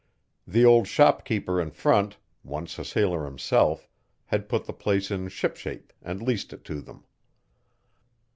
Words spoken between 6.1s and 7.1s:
leased it to them.